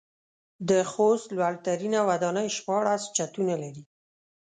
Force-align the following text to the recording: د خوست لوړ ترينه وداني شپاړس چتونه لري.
د 0.69 0.71
خوست 0.91 1.27
لوړ 1.37 1.53
ترينه 1.67 1.99
وداني 2.09 2.47
شپاړس 2.57 3.03
چتونه 3.17 3.55
لري. 3.63 3.83